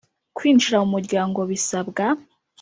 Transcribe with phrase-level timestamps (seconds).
[0.37, 2.03] Kwinjira mu muryango bisabwa